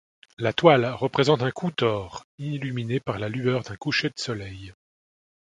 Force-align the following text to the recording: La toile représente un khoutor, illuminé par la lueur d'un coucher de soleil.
La 0.39 0.51
toile 0.51 0.83
représente 0.91 1.43
un 1.43 1.51
khoutor, 1.51 2.25
illuminé 2.39 2.99
par 2.99 3.19
la 3.19 3.29
lueur 3.29 3.61
d'un 3.61 3.75
coucher 3.75 4.07
de 4.09 4.17
soleil. 4.17 4.73